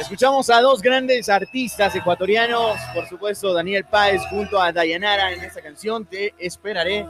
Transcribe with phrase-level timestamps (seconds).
[0.00, 5.60] Escuchamos a dos grandes artistas ecuatorianos, por supuesto Daniel Páez junto a Dayanara en esta
[5.60, 7.06] canción, Te Esperaré,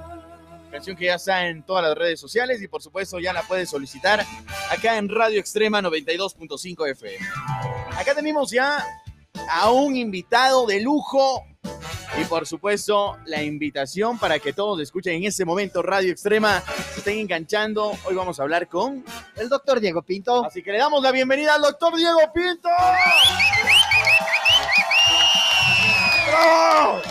[0.70, 3.70] canción que ya está en todas las redes sociales y por supuesto ya la puedes
[3.70, 4.24] solicitar
[4.70, 7.26] acá en Radio Extrema 92.5 FM.
[7.96, 8.84] Acá tenemos ya
[9.50, 11.44] a un invitado de lujo
[12.16, 16.60] y por supuesto la invitación para que todos escuchen en este momento Radio Extrema,
[16.92, 17.92] se estén enganchando.
[18.04, 19.04] Hoy vamos a hablar con
[19.36, 20.44] el doctor Diego Pinto.
[20.44, 22.68] Así que le damos la bienvenida al doctor Diego Pinto.
[26.28, 27.02] ¡Bravo!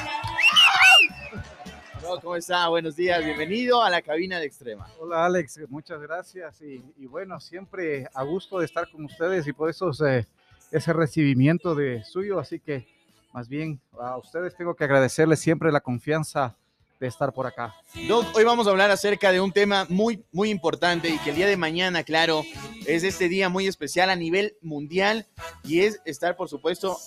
[2.22, 2.68] ¿Cómo está?
[2.70, 4.88] Buenos días, bienvenido a la cabina de Extrema.
[5.00, 9.52] Hola Alex, muchas gracias y, y bueno, siempre a gusto de estar con ustedes y
[9.52, 10.26] por eso eh,
[10.72, 12.88] ese recibimiento de suyo, así que
[13.34, 16.56] más bien a ustedes tengo que agradecerles siempre la confianza
[17.00, 17.76] de estar por acá.
[18.08, 21.36] Doc, hoy vamos a hablar acerca de un tema muy, muy importante y que el
[21.36, 22.44] día de mañana, claro,
[22.88, 25.28] es este día muy especial a nivel mundial
[25.64, 26.98] y es estar, por supuesto,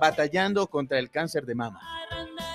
[0.00, 1.80] batallando contra el cáncer de mama.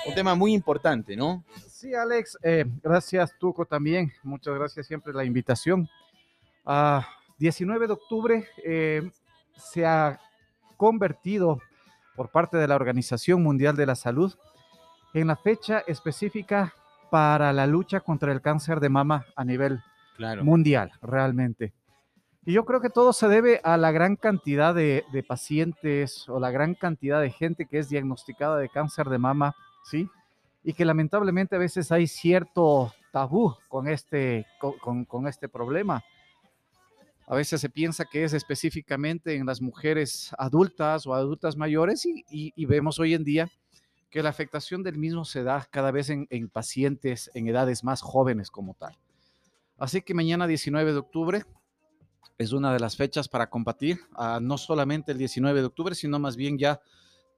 [0.06, 1.44] Un tema muy importante, ¿no?
[1.68, 5.90] Sí, Alex, eh, gracias Tuco también, muchas gracias siempre la invitación.
[6.66, 9.10] Ah, 19 de octubre eh,
[9.56, 10.20] se ha
[10.76, 11.62] convertido
[12.20, 14.34] por parte de la Organización Mundial de la Salud
[15.14, 16.74] en la fecha específica
[17.10, 19.80] para la lucha contra el cáncer de mama a nivel
[20.18, 20.44] Claro.
[20.44, 21.72] mundial, realmente.
[22.46, 26.42] Y yo creo que todo se debe a la gran cantidad de, de pacientes o
[26.42, 30.10] la gran cantidad de gente que es diagnosticada de cáncer de mama, ¿sí?
[30.62, 36.04] Y que lamentablemente a veces hay cierto tabú con este, con, con- con este problema.
[37.30, 42.66] A veces se piensa que es específicamente en las mujeres adultas o adultas mayores y,
[42.66, 43.52] vemos hoy en día
[44.10, 48.02] que la afectación del mismo se da cada vez en, en pacientes en edades más
[48.02, 48.98] jóvenes como tal.
[49.78, 51.44] Así que mañana 19 de octubre
[52.40, 54.00] es una de las fechas para combatir,
[54.42, 56.82] no solamente el 19 de octubre, sino más bien ya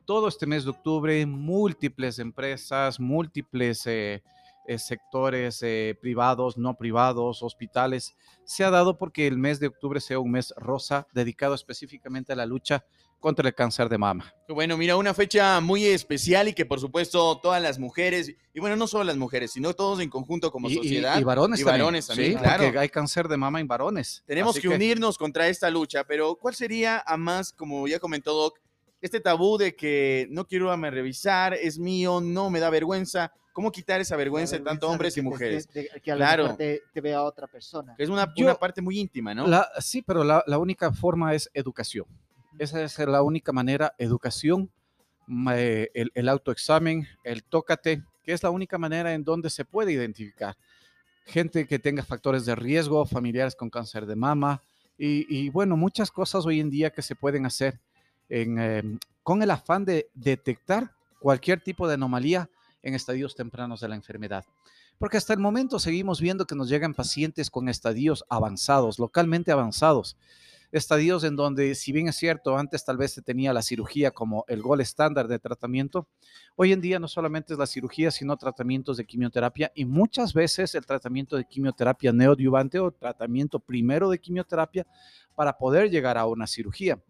[0.06, 4.24] todo este mes de octubre, múltiples empresas, múltiples eh,
[4.68, 10.00] eh, sectores eh, privados, no privados, hospitales, se ha dado porque el mes de octubre
[10.00, 12.84] sea un mes rosa dedicado específicamente a la lucha
[13.20, 14.34] contra el cáncer de mama.
[14.50, 18.76] Bueno, mira, una fecha muy especial y que por supuesto todas las mujeres, y bueno,
[18.76, 21.20] no solo las mujeres, sino todos en conjunto como Y, y- sociedad.
[21.20, 21.82] y varones y también.
[21.84, 22.64] varones también, sí, claro.
[22.64, 24.24] porque hay cáncer de mama en varones.
[24.26, 28.34] Tenemos Así que, unirnos contra esta lucha, pero ¿cuál sería, a más, como ya comentó
[28.34, 28.58] Doc,
[29.02, 33.32] este tabú de que no quiero a revisar, es mío, no me da vergüenza?
[33.54, 35.68] ¿Cómo quitar esa vergüenza de tanto de hombres que y mujeres?
[35.74, 36.56] de- de- que a Claro.
[36.56, 37.96] te, te vea otra persona.
[37.98, 39.48] Es una, Yo- una parte muy íntima, ¿no?
[39.48, 42.06] La- sí, pero la, la única forma es educación.
[42.60, 44.70] Esa es la única manera, educación,
[45.28, 49.66] ma- eh, el, el autoexamen, el tócate, que es la única manera en donde se
[49.66, 50.56] puede identificar
[51.26, 54.62] gente que tenga factores de riesgo, familiares con cáncer de mama
[54.98, 57.80] y, y, bueno, muchas cosas hoy en día que se pueden hacer
[58.30, 62.50] en, em, con el afán de detectar cualquier tipo de anomalía
[62.84, 64.46] en estadios tempranos de la enfermedad.
[64.98, 70.18] Porque hasta el momento seguimos viendo que nos llegan pacientes con estadios avanzados, localmente avanzados.
[70.72, 74.46] Estadios en donde, si bien es cierto, antes tal vez se tenía la cirugía como
[74.48, 76.08] el gol estándar de tratamiento,
[76.56, 80.74] hoy en día no solamente es la cirugía, sino tratamientos de quimioterapia y muchas veces
[80.76, 84.88] el tratamiento de quimioterapia neoadyuvante o tratamiento primero de quimioterapia
[85.36, 87.02] para poder llegar a una cirugía.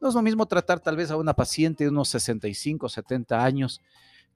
[0.00, 3.80] No es lo mismo tratar tal vez a una paciente de unos 65, 70 años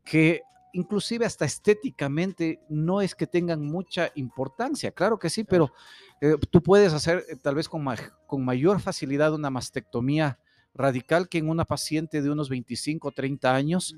[0.05, 0.43] que
[0.75, 5.73] inclusive hasta estéticamente no es que tengan mucha importancia, claro que sí, pero
[6.21, 7.97] eh, tú puedes hacer eh, tal vez con, ma-
[8.27, 10.39] con mayor facilidad una mastectomía
[10.75, 13.97] radical que en una paciente de unos 25 o 30 años,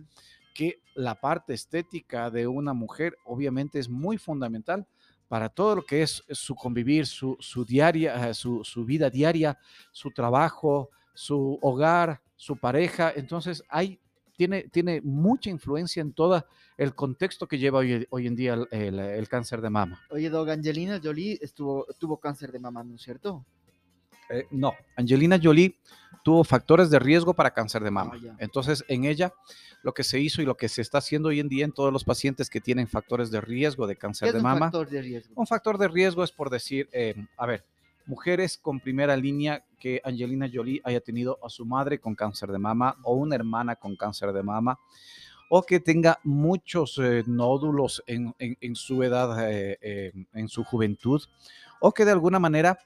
[0.54, 4.86] que la parte estética de una mujer obviamente es muy fundamental
[5.28, 9.58] para todo lo que es su convivir, su, su diaria, su, su vida diaria,
[9.92, 13.12] su trabajo, su hogar, su pareja.
[13.14, 13.98] Entonces hay
[14.36, 16.44] tiene, tiene mucha influencia en todo
[16.76, 20.00] el contexto que lleva hoy, hoy en día el, el- el cáncer de mama.
[20.10, 23.44] Oye, Dog, Angelina Jolie estuvo, tuvo cáncer de mama, ¿no es cierto?
[24.28, 25.76] Eh, no, Angelina Jolie
[26.24, 28.12] tuvo factores de riesgo para cáncer de mama.
[28.30, 28.36] Ah.
[28.38, 29.32] Entonces, en ella,
[29.82, 31.92] lo que se hizo y lo que se está haciendo hoy en día en todos
[31.92, 34.88] los pacientes que tienen factores de riesgo de ¿Qué cáncer es de un mama, factor
[34.90, 35.32] de riesgo?
[35.36, 37.64] un factor de riesgo es por decir, eh, a ver,
[38.06, 42.58] mujeres con primera línea que Angelina Jolie haya tenido a su madre con cáncer de
[42.58, 44.78] mama o una hermana con cáncer de mama
[45.48, 51.22] o que tenga muchos eh, nódulos en, en- su edad, eh, eh, en su juventud,
[51.80, 52.78] o que de alguna manera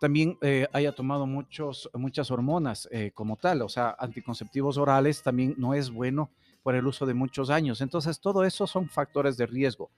[0.00, 0.36] también
[0.72, 6.30] haya tomado muchos, muchas hormonas como tal, o sea, anticonceptivos orales también no es bueno
[6.62, 7.80] por el uso de muchos años.
[7.80, 9.90] Entonces, todo eso son factores de riesgo.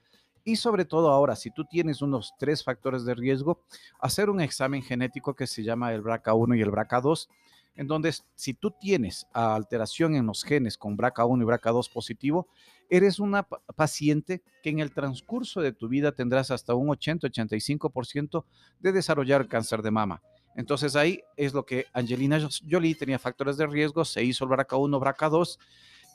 [0.47, 3.59] Y sobre todo ahora, si tú tienes unos tres factores de riesgo,
[3.99, 7.27] hacer un examen genético que se llama el BRCA1 y el BRCA2,
[7.75, 12.47] en donde si tú tienes alteración en los genes con BRCA1 y BRCA2 positivo,
[12.89, 18.45] eres una paciente que en el transcurso de tu vida tendrás hasta un 80-85%
[18.79, 20.21] de desarrollar cáncer de mama.
[20.55, 22.39] Entonces ahí es lo que Angelina
[22.71, 25.57] Jolie tenía factores de riesgo, se hizo el BRCA1, BRCA2,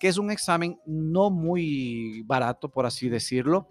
[0.00, 3.69] que es un examen no muy barato, por así decirlo,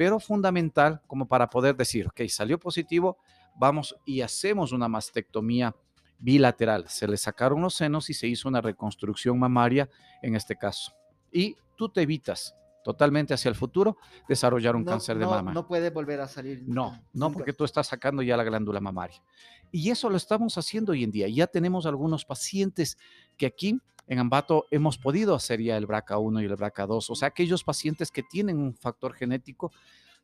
[0.00, 3.18] pero fundamental como para poder decir, ok, salió positivo,
[3.54, 5.76] vamos y hacemos una mastectomía
[6.18, 6.88] bilateral.
[6.88, 9.90] Se le sacaron los senos y se hizo una reconstrucción mamaria
[10.22, 10.94] en este caso.
[11.30, 15.52] Y tú te evitas totalmente hacia el futuro desarrollar un cáncer de mama.
[15.52, 16.64] No puede volver a salir.
[16.66, 19.22] No, no, porque tú estás sacando ya la glándula mamaria.
[19.70, 21.28] Y eso lo estamos haciendo hoy en día.
[21.28, 22.96] Ya tenemos algunos pacientes
[23.36, 23.78] que aquí
[24.10, 28.10] en Ambato hemos podido hacer ya el BRCA1 y el BRCA2, o sea, aquellos pacientes
[28.10, 29.70] que tienen un factor genético,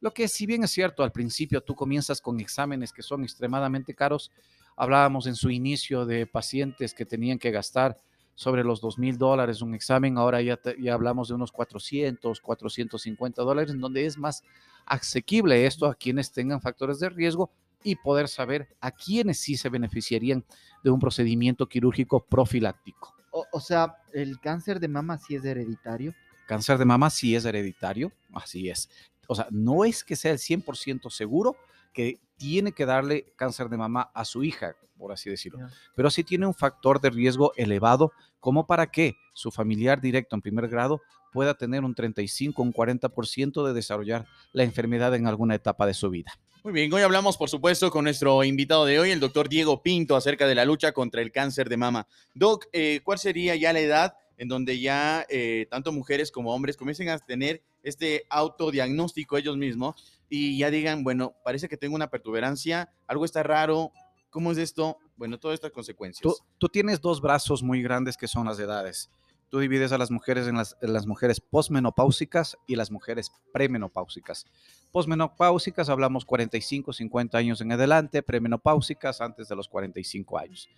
[0.01, 3.95] lo que si bien es cierto, al principio tú comienzas con exámenes que son extremadamente
[3.95, 4.33] caros,
[4.77, 7.97] hablábamos en su inicio de pacientes que tenían que gastar
[8.35, 13.43] sobre los dos mil dólares un examen, ahora ya, ya hablamos de unos 400, 450
[13.43, 14.43] dólares, en donde es más
[14.85, 17.53] asequible esto a quienes tengan factores de riesgo
[17.85, 20.45] y poder saber a quienes sí se beneficiarían
[20.83, 23.16] de un procedimiento quirúrgico profiláctico.
[23.53, 26.15] O, sea, ¿el cáncer de mama sí es hereditario?
[26.47, 28.89] Cáncer de mama sí es hereditario, así es.
[29.29, 31.57] O sea, no es que sea el 100% seguro
[31.93, 35.59] que tiene que darle cáncer de mama a su hija, por así decirlo,
[35.95, 40.43] pero sí tiene un factor de riesgo elevado como para que su familiar directo en
[40.43, 41.03] primer grado
[41.33, 46.09] pueda tener un 35, un 40% de desarrollar la enfermedad en alguna etapa de su
[46.11, 46.33] vida.
[46.67, 50.17] Muy bien, hoy hablamos, por supuesto, con nuestro invitado de hoy, el doctor Diego Pinto,
[50.17, 52.09] acerca de la lucha contra el cáncer de mama.
[52.35, 56.77] Doc, eh, ¿cuál sería ya la edad en donde ya eh, tanto mujeres como hombres
[56.77, 59.95] comiencen a tener este autodiagnóstico ellos mismos
[60.29, 63.93] y ya digan, bueno, parece que tengo una pertuberancia, algo está raro,
[64.31, 64.99] ¿cómo es esto?
[65.17, 66.23] Bueno, todas estas consecuencias.
[66.23, 69.09] Tú, tú tienes dos brazos muy grandes que son las edades
[69.51, 74.47] tú divides a las mujeres en las, mujeres posmenopáusicas y las mujeres premenopáusicas.
[74.93, 80.69] Posmenopáusicas hablamos 45, 50 años en adelante, premenopáusicas antes de los 45 años.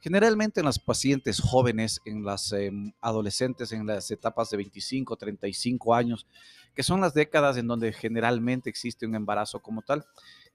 [0.00, 5.94] Generalmente en las pacientes jóvenes, en las em, adolescentes, en las etapas de 25, 35
[5.94, 6.26] años,
[6.74, 10.04] que son las décadas en donde generalmente existe un embarazo como tal,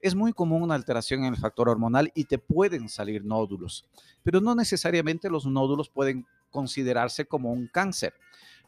[0.00, 3.84] es muy común una alteración en el factor hormonal y te pueden salir nódulos,
[4.22, 8.14] pero no necesariamente los nódulos pueden considerarse como un cáncer.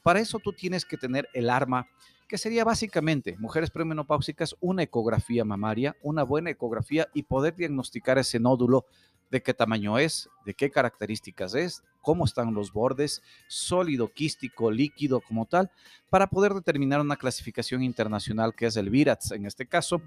[0.03, 1.89] Para eso tú tienes que tener el arma
[2.31, 8.39] que sería básicamente mujeres premenopáusicas, una ecografía mamaria, una buena ecografía y poder diagnosticar ese
[8.39, 8.87] nódulo
[9.31, 15.21] de qué tamaño es, de qué características es, cómo están los bordes, sólido, quístico, líquido
[15.21, 15.71] como tal,
[16.09, 20.03] para poder determinar una clasificación internacional que es el VIRATS en este caso.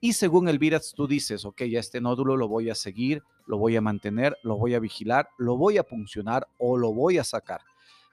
[0.00, 3.58] Y según el VIRATS tú dices, ok, ya este nódulo lo voy a seguir, lo
[3.58, 7.24] voy a mantener, lo voy a vigilar, lo voy a puncionar o lo voy a
[7.24, 7.62] sacar.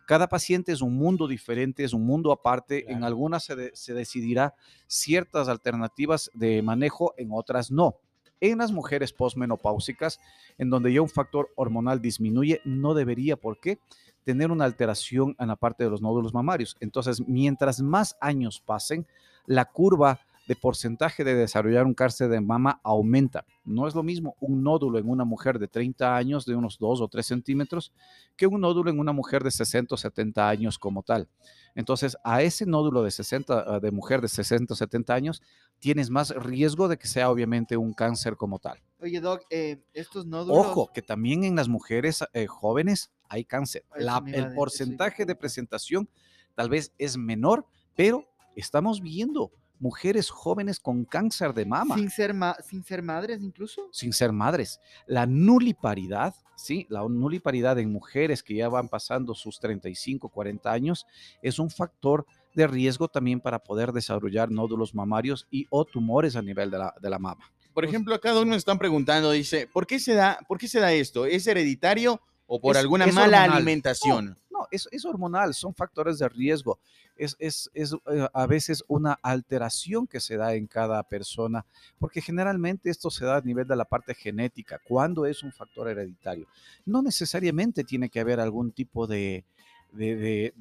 [0.08, 2.92] Cada paciente es un mundo diferente, es un mundo aparte.
[2.92, 4.54] En algunas se, se decidirá
[4.86, 7.96] ciertas alternativas de manejo, en otras no.
[8.42, 10.20] En las mujeres posmenopáusicas,
[10.58, 13.80] en donde ya un factor hormonal disminuye, no debería, ¿por qué?
[14.26, 16.76] tener una alteración en la parte de los nódulos mamarios.
[16.82, 19.08] Entonces, mientras más años pasen,
[19.46, 23.46] la curva de porcentaje de desarrollar un cáncer de mama aumenta.
[23.64, 27.02] No es lo mismo un nódulo en una mujer de 30 años de unos 2
[27.02, 27.92] o 3 centímetros
[28.36, 31.28] que un nódulo en una mujer de 60 o 70 años como tal.
[31.74, 35.42] Entonces, a ese nódulo de 60, ah, de mujer de 60 o 70 años,
[35.80, 38.80] tienes más riesgo de que sea obviamente un cáncer como tal.
[39.02, 40.66] Oye, Doc, eh, estos nódulos...
[40.66, 43.84] Ojo, que también en las mujeres eh, jóvenes hay cáncer.
[43.96, 46.08] el porcentaje de presentación
[46.54, 48.26] tal vez es menor, pero
[48.56, 51.96] estamos viendo mujeres jóvenes con cáncer de mama.
[51.96, 52.36] Sin ser,
[52.68, 53.90] sin ser madres incluso.
[53.92, 54.80] Sin ser madres.
[55.08, 56.86] La nuliparidad, ¿sí?
[56.90, 61.06] La nuliparidad en mujeres que ya van pasando sus 35, 40 años
[61.42, 66.42] es un factor de riesgo también para poder desarrollar nódulos mamarios y o tumores a
[66.42, 67.52] nivel de la, de la mama.
[67.74, 70.80] Por ejemplo, acá uno nos están preguntando, dice, ¿por qué se da, por qué se
[70.80, 71.26] da esto?
[71.26, 74.28] ¿Es hereditario o por alguna mala alimentación?
[74.28, 74.36] No,
[74.76, 76.80] es, hormonal, son factores de riesgo.
[77.16, 81.66] Es, es, es eh, a veces una alteración que se da en cada persona,
[81.98, 85.90] porque generalmente esto se da a nivel de la parte genética, cuando es un factor
[85.90, 86.48] hereditario.
[86.86, 89.46] No necesariamente tiene que haber algún tipo de,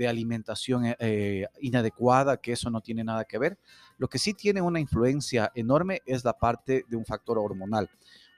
[0.06, 3.58] alimentación eh, eh, inadecuada, que eso no tiene nada que ver.
[3.98, 7.90] Lo que sí tiene una influencia enorme es la parte de un factor hormonal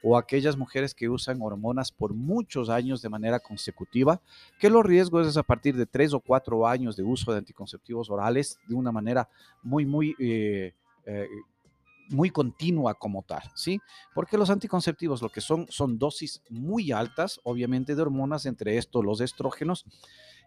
[0.09, 4.21] o aquellas mujeres que usan hormonas por muchos años de manera consecutiva,
[4.61, 8.09] que los riesgos es a partir de tres o cuatro años de uso de anticonceptivos
[8.09, 9.29] orales de una manera
[9.65, 10.15] muy, muy...
[10.21, 10.73] Eh,
[11.07, 11.29] eh,
[12.09, 13.81] muy continua como tal, ¿sí?
[14.15, 19.05] Porque los anticonceptivos lo que son son dosis muy altas, obviamente de hormonas, entre estos
[19.05, 19.85] los estrógenos,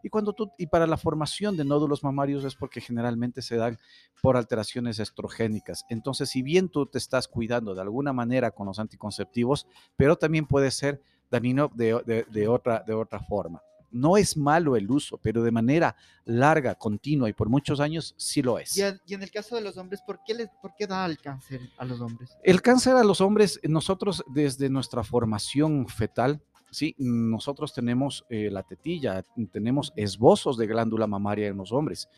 [0.04, 3.78] y cuando tú y para la formación de nódulos mamarios es porque generalmente se dan
[4.22, 5.86] por alteraciones estrogénicas.
[5.90, 10.46] Entonces, si bien tú te estás cuidando de alguna manera con los anticonceptivos, pero también
[10.46, 11.02] puede ser
[11.32, 13.62] dañino de, de- de otra, de otra forma.
[13.92, 18.44] No es malo el uso, pero de manera larga, continua y por muchos años sí
[18.44, 18.78] lo es.
[18.78, 21.04] Y, en- y en el caso de los hombres, ¿por qué, les, ¿por qué da
[21.08, 22.38] el cáncer a los hombres?
[22.44, 26.40] El cáncer a los hombres, nosotros desde nuestra formación fetal,
[26.72, 32.10] sí, nosotros tenemos eh, la tetilla, tenemos esbozos de glándula mamaria en los hombres.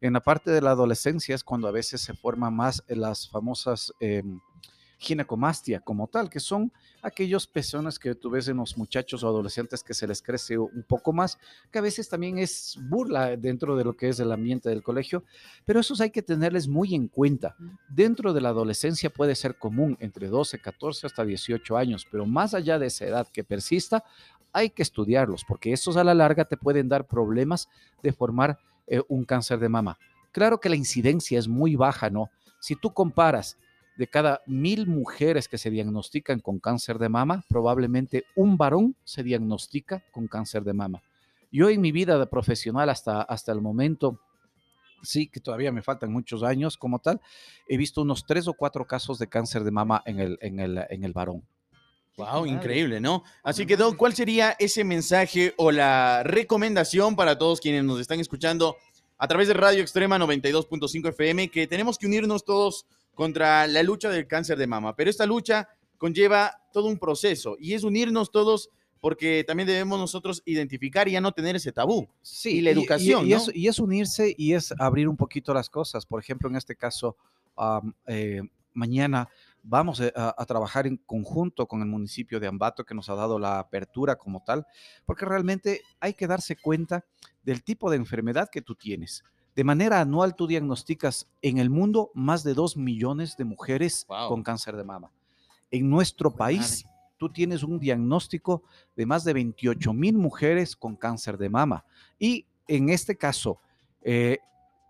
[0.00, 3.92] En la parte de la adolescencia es cuando a veces se forman más las famosas
[4.00, 4.40] em,
[5.00, 6.70] ginecomastia como tal, que son
[7.02, 10.84] aquellos pezones que tú ves en los muchachos o adolescentes que se les crece un
[10.86, 11.38] poco más,
[11.70, 15.24] que a veces también es burla dentro de lo que es el ambiente del colegio,
[15.64, 17.56] pero esos hay que tenerles muy en cuenta.
[17.88, 22.52] Dentro de la adolescencia puede ser común entre 12, 14 hasta 18 años, pero más
[22.52, 24.04] allá de esa edad que persista,
[24.52, 27.68] hay que estudiarlos, porque estos a la larga te pueden dar problemas
[28.02, 29.98] de formar eh, un cáncer de mama.
[30.30, 32.28] Claro que la incidencia es muy baja, ¿no?
[32.60, 33.56] Si tú comparas
[34.00, 39.22] de cada mil mujeres que se diagnostican con cáncer de mama, probablemente un varón se
[39.22, 41.02] diagnostica con cáncer de mama.
[41.52, 44.18] Yo en mi vida de profesional hasta, hasta el momento,
[45.02, 47.20] sí que todavía me faltan muchos años como tal,
[47.68, 50.82] he visto unos tres o cuatro casos de cáncer de mama en el, en el,
[50.88, 51.42] en el varón.
[52.16, 53.22] Wow, increíble, ¿no?
[53.42, 58.18] Así que, Doc, ¿cuál sería ese mensaje o la recomendación para todos quienes nos están
[58.18, 58.78] escuchando
[59.18, 61.50] a través de Radio Extrema 92.5 FM?
[61.50, 62.86] Que tenemos que unirnos todos
[63.20, 67.74] contra la lucha del cáncer de mama, pero esta lucha conlleva todo un proceso y
[67.74, 72.08] es unirnos todos porque también debemos nosotros identificar y ya no tener ese tabú.
[72.22, 73.36] Sí, Y la educación, y, ¿no?
[73.36, 76.06] es, y es unirse y es abrir un poquito las cosas.
[76.06, 77.14] Por ejemplo, en este caso,
[78.06, 78.40] eh,
[78.72, 79.28] mañana
[79.62, 83.16] vamos eh, a, a trabajar en conjunto con el municipio de Ambato, que nos ha
[83.16, 84.66] dado la apertura como tal,
[85.04, 87.04] porque realmente hay que darse cuenta
[87.42, 89.24] del tipo de enfermedad que tú tienes.
[89.60, 94.30] De manera anual, tú diagnosticas en el mundo más de 2 millones de mujeres Wow.
[94.30, 95.12] con cáncer de mama.
[95.70, 96.86] En nuestro país,
[97.18, 98.62] tú tienes un diagnóstico
[98.96, 101.84] de más de 28 mil mujeres con cáncer de mama.
[102.18, 103.60] Y en este caso,
[104.00, 104.38] eh,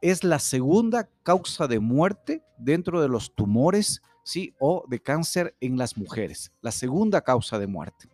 [0.01, 4.55] es la segunda causa de muerte dentro de los tumores, ¿sí?
[4.61, 6.53] O de cáncer en las mujeres.
[6.61, 8.09] La segunda causa de muerte.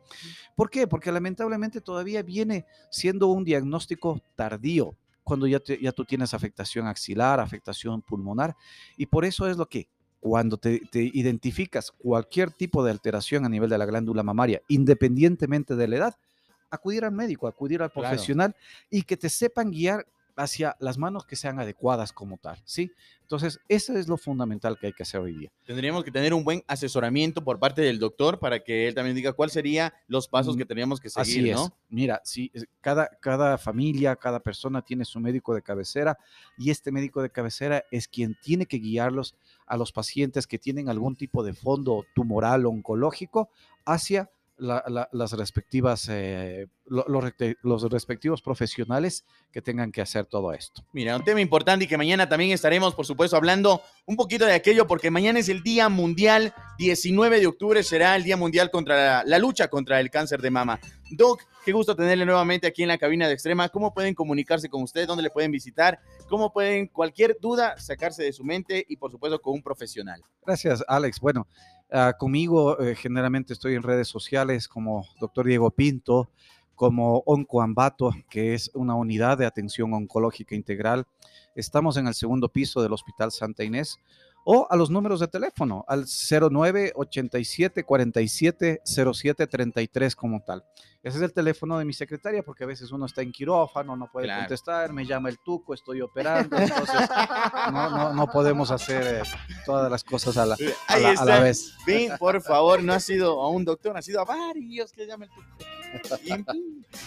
[0.55, 0.87] ¿Por qué?
[0.87, 4.97] Porque lamentablemente todavía viene siendo un diagnóstico tardío
[5.27, 8.55] cuando ya, te- ya tú tienes afectación axilar, afectación pulmonar.
[8.97, 9.89] Y por eso es lo que
[10.21, 15.75] cuando te, te identificas cualquier tipo de alteración a nivel de la glándula mamaria, independientemente
[15.75, 16.15] de la edad,
[16.71, 18.09] acudir al médico, acudir al Claro.
[18.09, 18.55] profesional
[18.89, 20.07] y que te sepan guiar
[20.37, 22.93] hacia las manos que sean adecuadas como tal, ¿sí?
[23.23, 25.51] Entonces, eso es lo fundamental que hay que hacer hoy día.
[25.65, 29.33] Tendríamos que tener un buen asesoramiento por parte del doctor para que él también diga
[29.33, 31.57] cuáles serían los pasos Mm, que teníamos que seguir, Así es.
[31.57, 31.77] ¿no?
[31.89, 32.51] Mira, sí,
[32.81, 36.19] cada, cada familia, cada persona tiene su médico de cabecera
[36.57, 40.89] y este médico de cabecera es quien tiene que guiarlos a los pacientes que tienen
[40.89, 43.51] algún tipo de fondo tumoral oncológico
[43.85, 47.05] hacia la- la- las respectivas, eh, lo-
[47.63, 50.83] los respectivos profesionales que tengan que hacer todo esto.
[50.93, 54.53] Mira, un tema importante y que mañana también estaremos, por supuesto, hablando un poquito de
[54.55, 58.97] aquello, porque mañana es el Día Mundial, 19 de octubre será el Día Mundial contra
[58.97, 60.81] la, la lucha contra el cáncer de mama.
[61.11, 63.69] Doc, qué gusto tenerle nuevamente aquí en la cabina de Extrema.
[63.69, 65.07] ¿Cómo pueden comunicarse con usted?
[65.07, 66.01] ¿Dónde le pueden visitar?
[66.29, 70.23] ¿Cómo pueden cualquier duda sacarse de su mente y, por supuesto, con un profesional?
[70.45, 71.21] Gracias, Alex.
[71.21, 71.47] Bueno,
[71.91, 76.31] ah, conmigo eh, generalmente estoy en redes sociales como doctor Diego Pinto,
[76.75, 81.07] como Oncoambato, que es una unidad de atención oncológica integral.
[81.55, 83.99] Estamos en el segundo piso del Hospital Santa Inés
[84.49, 90.65] o a los números de teléfono al 09 87 47 07 33 como tal.
[91.03, 94.09] Ese es el teléfono de mi secretaria porque a veces uno está en quirófano, no
[94.11, 94.43] puede Claro.
[94.43, 97.09] contestar, me llama el tuco, estoy operando, entonces
[97.73, 99.23] no, no, no podemos hacer eh,
[99.65, 100.57] todas las cosas a la,
[100.89, 101.41] a la- a la está.
[101.41, 101.75] vez.
[101.87, 105.25] Ven, por favor, no ha sido a un doctor, ha sido a varios que llama
[105.27, 105.43] el tuco.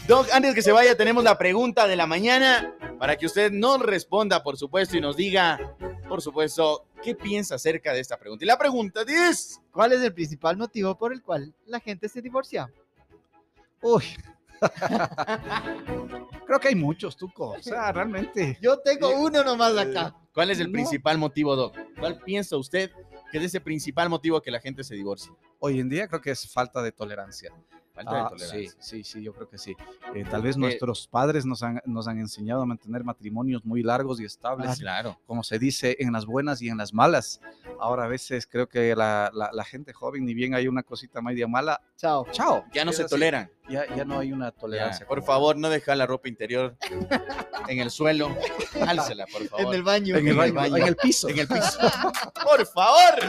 [0.08, 3.80] Doc, antes que se vaya, tenemos la pregunta de la mañana para que usted nos
[3.82, 5.76] responda, por supuesto, y nos diga,
[6.08, 8.44] por supuesto, qué piensa acerca de esta pregunta.
[8.44, 9.60] Y la pregunta es...
[9.72, 12.72] ¿Cuál es el principal motivo por el cual la gente se divorcia?
[13.82, 14.04] Uy.
[16.46, 17.52] Creo que hay muchos, Tuco.
[17.52, 18.58] O sea, realmente.
[18.62, 20.16] Yo tengo uno nomás acá.
[20.34, 20.74] ¿Cuál es el No.
[20.74, 21.78] principal motivo, Doc?
[22.00, 22.92] ¿Cuál piensa usted
[23.32, 25.32] que es ese principal motivo que la gente se divorcia?
[25.60, 27.54] Hoy en día creo que es falta de tolerancia.
[28.00, 28.72] Falta de Ah, tolerancia.
[28.72, 29.76] sí, sí, sí, yo creo que sí.
[30.16, 34.22] Eh, tal vez nuestros padres nos han, nos han enseñado a mantener matrimonios muy largos
[34.22, 35.20] y estables, Claro.
[35.28, 37.42] como se dice, en las buenas y en las malas.
[37.80, 41.22] Ahora a veces creo que la, la- la gente joven, ni bien hay una cosita
[41.22, 42.26] media mala, Chao.
[42.32, 42.64] chao.
[42.74, 43.10] Ya no se así.
[43.10, 43.52] toleran.
[43.70, 45.06] Ya, ya no hay una Ya, tolerancia.
[45.06, 46.76] por como- favor, no dejar la ropa interior
[47.68, 48.30] en el suelo.
[48.88, 49.66] Álcela, por favor.
[49.68, 50.16] En el baño.
[50.16, 51.30] En el baño, en el piso.
[51.30, 51.78] En el piso.
[52.44, 53.20] por favor.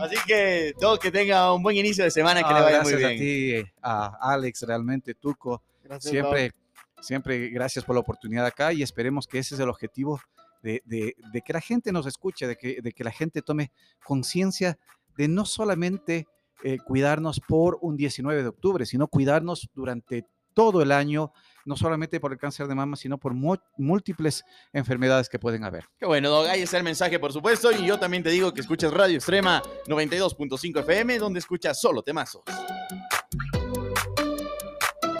[0.00, 2.92] Así que todo que tenga un buen inicio de semana, que Ah, le vaya muy
[2.92, 3.60] gracias bien.
[3.60, 5.62] a ti, a Alex, realmente, Tuco.
[5.82, 6.52] Gracias, siempre,
[7.00, 10.20] siempre gracias por la oportunidad acá y esperemos que ese es el objetivo
[10.62, 13.72] de, de- de que la gente nos escuche, de que, de que la gente tome
[14.04, 14.78] conciencia
[15.16, 16.26] de no solamente
[16.62, 21.32] eh, cuidarnos por un 19 de octubre, sino cuidarnos durante todo el año,
[21.64, 23.32] no solamente por el cáncer de mama, sino por
[23.78, 25.86] múltiples enfermedades que pueden haber.
[25.98, 26.46] Qué bueno, Dog.
[26.48, 27.70] Ahí está el mensaje, por supuesto.
[27.72, 32.42] Y yo también te digo que escuchas Radio Extrema 92.5 FM, donde escuchas solo temazos.